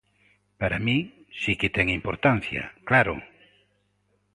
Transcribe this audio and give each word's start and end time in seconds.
Para 0.59 0.77
min 0.85 1.01
si 1.41 1.53
que 1.59 1.69
ten 1.75 1.87
importancia, 1.99 2.63
claro. 2.89 3.15